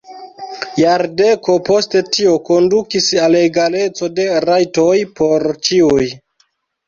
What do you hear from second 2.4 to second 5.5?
kondukis al egaleco de rajtoj por